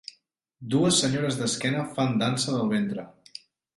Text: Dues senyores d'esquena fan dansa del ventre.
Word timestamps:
Dues 0.75 1.01
senyores 1.03 1.37
d'esquena 1.41 1.85
fan 1.99 2.17
dansa 2.25 2.57
del 2.59 2.65
ventre. 2.77 3.07